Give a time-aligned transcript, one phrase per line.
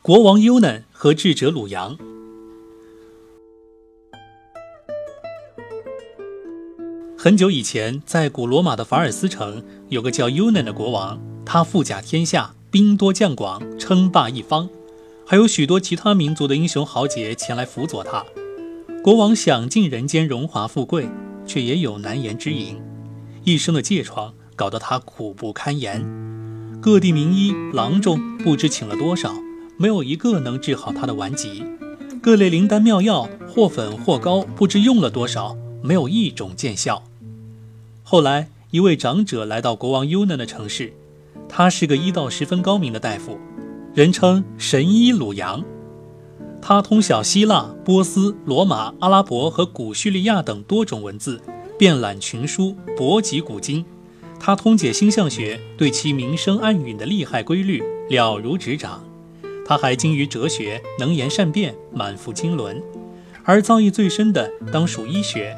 [0.00, 1.98] 国王优嫩和智者鲁阳。
[7.18, 14.70] 很久以前，在古罗马的法尔斯城，有个叫优嫩的国王，他富甲天下，兵多将广，称霸一方，
[15.26, 18.24] 还有许多其他民族的英雄豪杰前来辅佐他。
[19.02, 21.08] 国王享尽人间荣华富贵，
[21.44, 22.80] 却也有难言之隐，
[23.42, 26.06] 一生的疥疮搞得他苦不堪言。
[26.80, 29.34] 各地名医郎中不知请了多少。
[29.80, 31.62] 没有一个能治好他的顽疾，
[32.20, 37.00] 各类灵丹妙药或粉或膏，不知用了多少，没有一种见效。
[38.02, 40.92] 后来，一位长者来到国王优嫩的城市，
[41.48, 43.38] 他是个医道十分高明的大夫，
[43.94, 45.64] 人称神医鲁阳。
[46.60, 51.40] 他通晓希腊、波斯、罗马、阿拉伯和古叙利亚等多种文字，
[51.78, 53.84] 遍览群书，博集古今。
[54.40, 59.04] 他通解星象学，对其明声暗陨的厉害规律了如指掌。
[59.68, 62.82] 他还精于哲学，能言善辩，满腹经纶，
[63.44, 65.54] 而造诣最深的当属医学。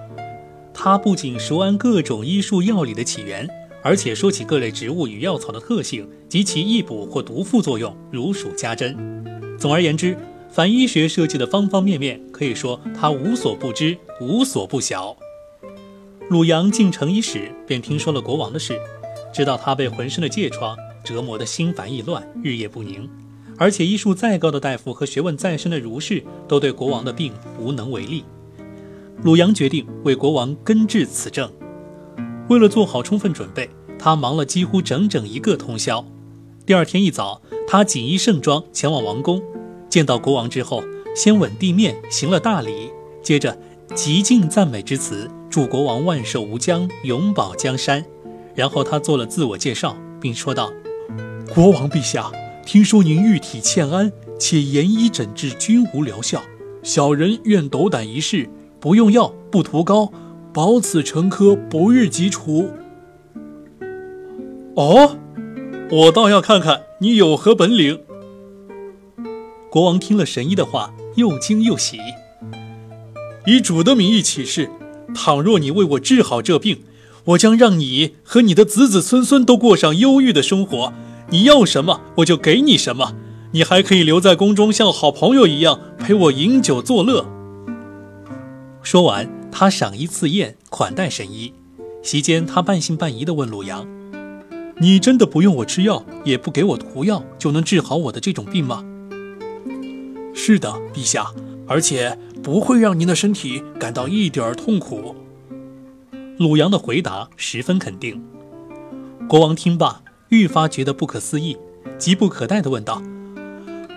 [0.75, 3.49] 他不仅熟谙各种医术药理的起源，
[3.85, 8.97] 而且说起各类植物与药草的特性及其易补或毒副作用，如数家珍。
[9.57, 10.17] 总而言之，
[10.51, 15.17] 凡医学设计的方方面面，可以说他无所不知，无所不晓。
[16.31, 18.77] 鲁阳进城伊始，便听说了国王的事，
[19.33, 23.09] 知道他被浑身的疥疮折磨得心烦意乱，日夜不宁。
[23.61, 28.25] 而且医术再高的大夫和学问再深的儒士，都对国王的病无能为力。
[29.23, 31.53] 鲁阳决定为国王根治此症。
[32.49, 36.03] 为了做好充分准备，他忙了几乎整整一个通宵。
[36.65, 39.43] 第二天一早，他锦衣盛装前往王宫，
[39.91, 40.83] 见到国王之后，
[41.15, 42.91] 先吻地面行了大礼，
[43.23, 43.59] 接着
[43.95, 48.03] 极尽赞美之词，祝国王万寿无疆，永保江山。
[48.55, 50.73] 然后他做了自我介绍，并说道
[51.55, 52.33] ：“国王陛下。”
[52.73, 56.41] 听说您玉体欠安，且研医诊治均无疗效，
[56.85, 60.13] 小人愿斗胆一试，不用药，不涂膏，
[60.55, 62.71] 保此成科，不日即除。
[64.77, 65.17] 哦，
[65.91, 68.03] 我倒要看看你有何本领。
[69.69, 71.99] 国王听了神医的话，又惊又喜。
[73.47, 74.71] 以主的名义起誓，
[75.13, 76.85] 倘若你为我治好这病，
[77.25, 80.93] 我将让你和你的子子孙孙都过上忧郁的生活。
[81.31, 83.15] 你要什么，我就给你什么。
[83.53, 87.25] 你还可以留在宫中，像好朋友一样陪我饮酒作乐。
[88.83, 91.53] 说完，他赏一次宴款待神医。
[92.03, 93.87] 席间，他半信半疑地问鲁阳
[94.81, 98.85] ：“你真的不用我吃药，也不给我涂药，就能治好我的这种病吗
[100.35, 101.27] ？”“是的，陛下，
[101.67, 105.15] 而且不会让您的身体感到一点痛苦。”
[106.39, 108.21] 鲁阳的回答十分肯定。
[109.29, 110.03] 国王听罢。
[110.31, 111.57] 愈发觉得不可思议，
[111.99, 113.03] 急不可待地问道：“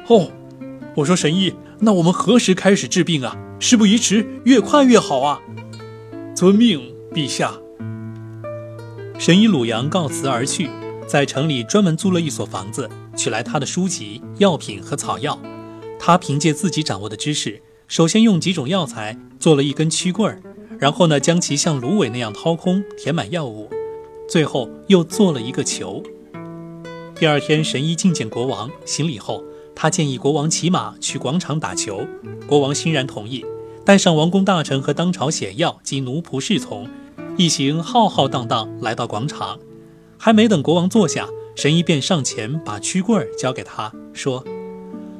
[0.09, 0.31] 哦，
[0.95, 3.37] 我说神医，那我们何时开始治病啊？
[3.59, 5.39] 事不宜迟，越快越好啊！”
[6.35, 7.53] 遵命，陛下。
[9.19, 10.69] 神医鲁阳告辞而去，
[11.07, 15.39] 在城里专门租了一所房子，取来他的书籍、药品和草药。
[15.99, 20.41] 他凭借自己掌握的知识，首先用几种药材做了一根曲棍儿，
[20.79, 23.69] 然后呢，将其像芦苇那样掏空，填满药物，
[24.27, 26.01] 最后又做了一个球。
[27.23, 29.41] 第二天，神医觐见国王，行礼后，
[29.73, 32.05] 他建议国王骑马去广场打球。
[32.45, 33.45] 国王欣然同意，
[33.85, 36.85] 带上王公大臣和当朝显要及奴仆侍从，
[37.37, 39.57] 一行浩浩荡荡来到广场。
[40.17, 44.43] 还没等国王坐下，神医便上前把曲棍儿交给他，说：“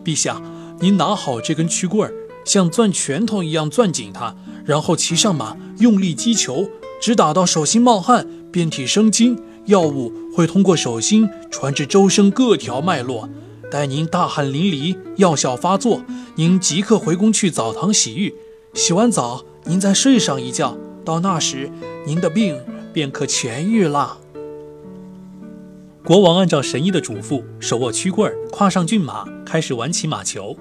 [0.03, 0.41] 陛下，
[0.81, 4.35] 您拿好这根曲棍儿，像攥拳头一样攥紧它，
[4.66, 6.68] 然后骑上马，用力击球，
[7.02, 13.29] 直打到手心冒汗，遍体生津。”药物会通过手心传至周身各条脉络，
[13.72, 16.03] 待您大汗淋漓，药效发作，
[16.35, 18.34] 您即刻回宫去澡堂洗浴，
[18.73, 21.72] 洗完澡您再睡上一觉，到那时
[22.06, 22.59] 您的病
[22.91, 24.18] 便可痊愈啦。
[26.03, 30.57] 国王按照神医的嘱咐，手握曲棍，跨上骏马，开始玩起马球。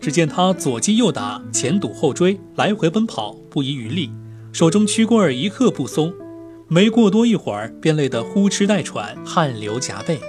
[0.00, 4.10] 只见他左击右打，前堵后追，来回奔跑，不遗余力，
[4.52, 6.14] 手中曲棍一刻不松。
[6.70, 10.20] 没过多一会儿，便累得呼哧带喘，汗流浃背。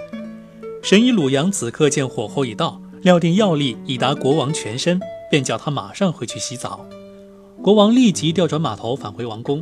[0.82, 4.98] 神医鲁阳此刻见火候已到，料定药力已达国王全身，
[5.30, 6.86] 便叫他马上回去洗澡。
[7.62, 9.62] 国王立即调转马头返回王宫。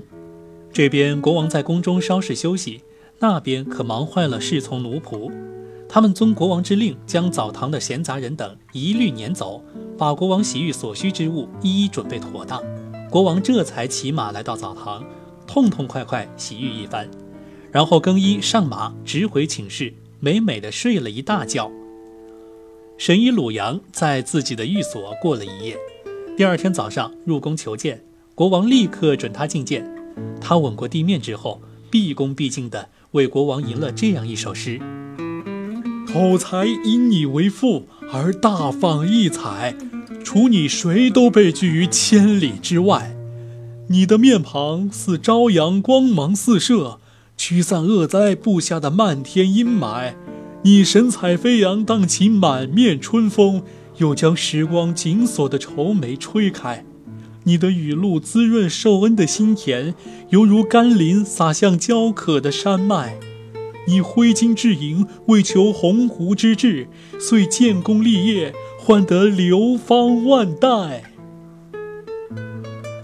[0.71, 2.83] 这边国王在宫中稍事休息，
[3.17, 5.31] 那边可忙坏了侍从奴仆。
[5.89, 9.63] 他们遵国王之令，将澡堂的闲杂人等一律撵走，
[9.97, 12.61] 把国王洗浴所需之物一一准备妥当。
[13.09, 15.03] 国王这才骑马来到澡堂。
[15.47, 17.07] 痛痛快快洗浴一番，
[17.71, 21.71] 然后更衣上马，直回寝室，美美的睡了一大觉。
[22.97, 25.77] 神医鲁阳在自己的寓所过了一夜。
[26.35, 28.03] 第二天早上入宫求见，
[28.35, 29.89] 国王立刻准他觐见。
[30.39, 34.79] 他吻过地面之后，毕恭毕敬地为国王吟了这样一首诗
[36.07, 39.75] ：“口才因你为父而大放异彩，
[40.23, 43.16] 除你谁都被拒于千里之外。
[43.89, 46.99] 你的面庞似朝阳，光芒四射，
[47.37, 50.13] 驱散恶灾布下的漫天阴霾。
[50.63, 53.63] 你神采飞扬，荡起满面春风，
[53.99, 56.83] 又将时光紧锁的愁眉吹开。
[57.45, 59.95] 你的雨露滋润受恩的心田，
[60.31, 63.17] 犹如甘霖洒向焦渴的山脉。
[63.87, 71.13] 你挥金制银，为求鸿鹄之志，遂建功立业，换得流芳万代。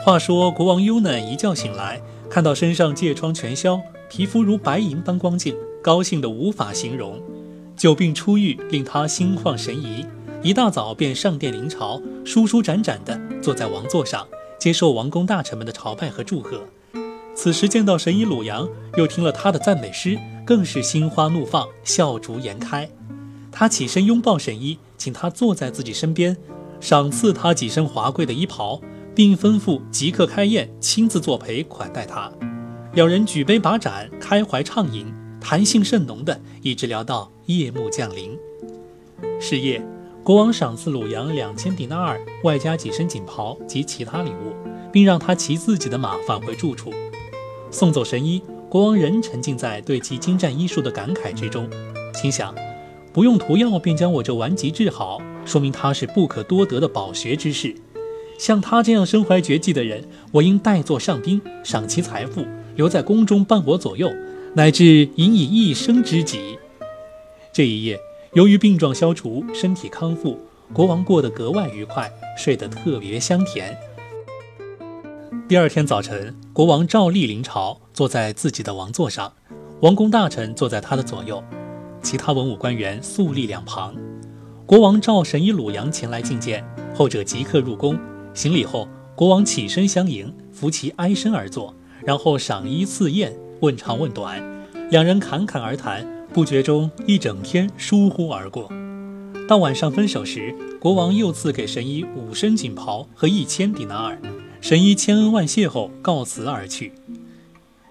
[0.04, 3.80] 话说，国王优嫩一觉醒来，看到身上疥疮全消，
[4.10, 7.22] 皮肤如白银般光净，高兴得无法形容。
[7.78, 10.06] 久病初愈，令他心旷神怡。
[10.42, 14.28] 一大早便上殿临朝，舒舒展展地坐在王座上，
[14.60, 16.62] 接受王公大臣们的朝拜和祝贺。
[17.34, 18.68] 此时见到神医鲁阳，
[18.98, 22.90] 又听了他的赞美诗，更是心花怒放，笑逐颜开。
[23.54, 26.36] 他起身拥抱神医，请他坐在自己身边，
[26.82, 28.82] 赏赐他几身华贵的衣袍，
[29.16, 32.32] 并吩咐即刻开宴，亲自作陪款待他。
[32.94, 38.38] 两人举杯把盏，开怀畅饮，谈性甚浓的，一直聊到夜幕降临。
[39.40, 39.84] 是夜。
[40.24, 44.56] 国王赏赐鲁阳两千迪纳尔，外加几身锦袍及其他礼物，
[44.90, 46.94] 并让他骑自己的马返回住处。
[47.70, 51.70] 送走神医，国王仍沉浸在对其精湛医术的感慨之中，
[52.14, 52.56] 心想：
[53.12, 57.76] 不用涂药便将我这顽疾治好，说明他是不可多得的饱学之士。
[58.38, 62.46] 像他这样身怀绝技的人，我应代作上宾，赏其财富，
[62.76, 64.10] 留在宫中伴我左右，
[64.56, 66.58] 乃至引以一生之己。
[67.52, 68.00] 这一夜。
[68.34, 70.40] 由于病状消除，身体康复，
[70.74, 73.78] 国王过得格外愉快，睡得特别香甜。
[75.48, 79.32] 第二天早晨，国王照例临朝，坐在自己的王座上，
[79.82, 81.44] 王公大臣坐在他的左右，
[82.02, 83.94] 其他文武官员肃立两旁。
[84.66, 86.66] 国王召神医鲁阳前来觐见，
[86.96, 88.00] 后者即刻入宫
[88.34, 94.42] 行礼后，国王起身相迎，扶其挨身而坐，然后赏衣赐宴，问长问短，
[94.90, 96.06] 两人侃侃而谈。
[96.34, 98.68] 不觉中，一整天疏忽而过。
[99.48, 104.20] 到晚上分手时，国王又赐给神医五身锦袍和一千迪纳尔。
[104.60, 106.92] 神医千恩万谢后告辞而去。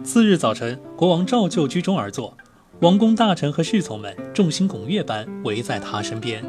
[0.03, 2.37] 次日早晨，国王照旧居中而坐，
[2.81, 6.43] 王公大臣和侍从们众星拱月般围在他身边。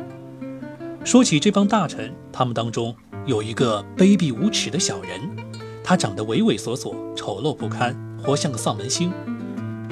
[1.03, 5.21] 说起这帮大臣，他们当中有一个卑鄙无耻的小人，
[5.81, 9.11] 他长得畏畏缩缩，丑陋不堪，活像个丧门星。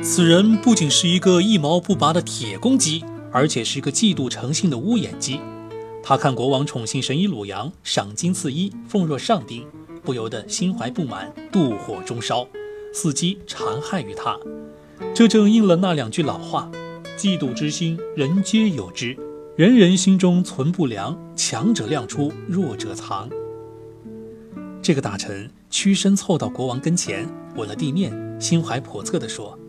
[0.04, 5.39] 此人不仅是一个一毛不拔的铁公鸡，而且是个嫉妒成性的乌眼鸡。
[6.04, 9.66] 他看国王宠幸神医鲁阳，赏金赐衣，奉若上宾，
[10.04, 12.45] 不由得心怀不满，妒火中烧，
[12.94, 14.38] 伺机残害于他。
[15.13, 16.69] 这正应了那两句老话：
[17.18, 19.18] 嫉妒之心，人皆有之，
[19.57, 23.30] 人人心中存不良，强者亮出，弱者藏。
[24.81, 27.27] 这个大臣屈身凑到国王跟前，
[27.57, 29.59] 吻了地面，心怀叵测地说。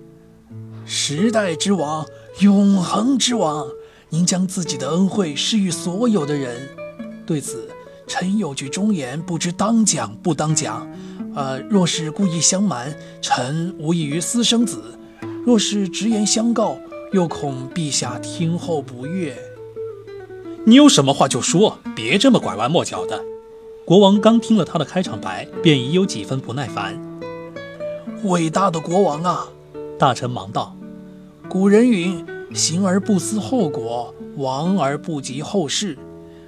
[0.84, 2.06] 时代之王，
[2.38, 3.66] 永恒之王，
[4.08, 6.68] 您将自己的恩惠施予所有的人。
[7.26, 7.68] 对此，
[8.06, 10.88] 臣有句忠言，不知当讲不当讲。
[11.34, 14.78] 呃，若是故意相瞒，臣无异于私生子；
[15.44, 16.78] 若是直言相告，
[17.12, 19.36] 又恐陛下听后不悦。
[20.64, 23.20] 你有什么话就说，别这么拐弯抹角的。
[23.84, 27.00] 国王刚听了他的开场白，便已有几分不耐烦。
[28.22, 29.48] 伟大的国王啊！
[29.98, 30.76] 大臣忙道
[31.50, 35.98] ：“古人云，行而不思后果，亡而不及后事。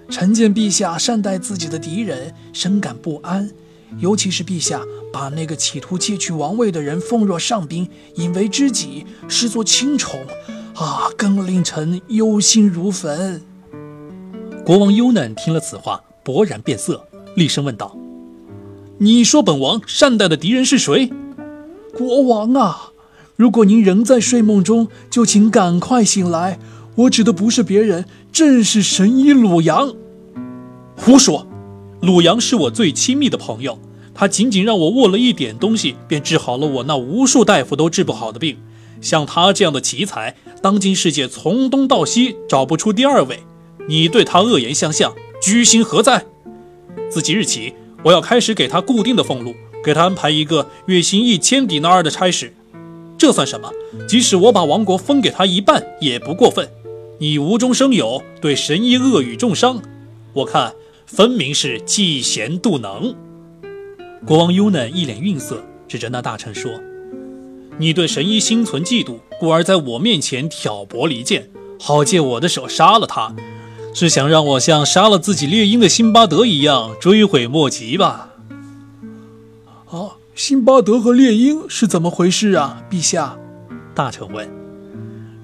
[0.08, 3.50] 臣见陛下善待自己的敌人，深感不安。
[3.98, 4.80] 尤其是陛下
[5.12, 10.20] 把那个企图窃取王位的人奉若上宾，引为知己，视作亲宠，
[10.76, 13.42] 啊，更令臣忧心如焚。”
[14.64, 17.06] 国王优嫩听了此话，勃然变色，
[17.36, 17.94] 厉声问道
[18.96, 21.10] ：“你说本王善待的敌人是谁？”
[21.94, 22.92] 国王啊！
[23.36, 26.58] 如果您仍在睡梦中，就请赶快醒来。
[26.94, 29.94] 我指的不是别人，正是神医鲁阳。
[30.96, 31.46] 胡说！
[32.00, 33.78] 鲁阳是我最亲密的朋友，
[34.14, 38.56] 他仅仅让我握了一点东西，便治好了我那无数大夫都治不好的病。
[39.02, 43.40] 像他这样的奇才，当今世界从东到西找不出第二位。
[43.86, 46.24] 你对他恶言相向，居心何在？
[47.10, 52.54] 自即日起，我要开始给他固定的俸禄，给他安排一个月薪一千迪纳尔的差事。
[53.18, 53.70] 这算什么？
[54.08, 56.68] 即使我把王国分给他一半，也不过分。
[57.18, 59.80] 你无中生有，对神医恶语重伤，
[60.32, 60.74] 我看
[61.06, 63.14] 分明是嫉贤妒能。
[64.26, 66.72] 国王尤嫩一脸愠色，指着那大臣说
[67.78, 71.48] ：“你对神医心存嫉妒，故而在我面前挑拨离间，
[71.78, 73.34] 好借我的手杀了他，
[73.94, 78.30] 是想让我像杀了自己猎鹰的辛巴德一样追悔莫及吧？”
[79.88, 83.38] 啊，辛巴德和猎鹰是怎么回事啊，陛下？
[83.94, 84.50] 大臣问。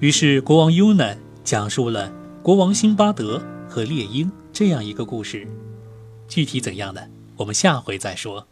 [0.01, 2.11] 于是国王尤南讲述了
[2.43, 5.47] 国王辛巴德和猎鹰这样一个故事，
[6.27, 7.01] 具体怎样呢，
[7.37, 8.45] 我们下回再说。